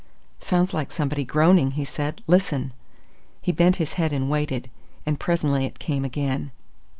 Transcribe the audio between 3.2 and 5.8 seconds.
He bent his head and waited, and presently it